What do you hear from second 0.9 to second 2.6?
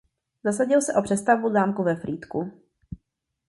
o přestavbu zámku ve Frýdku.